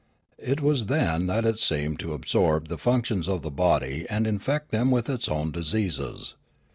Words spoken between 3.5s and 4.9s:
body and infect them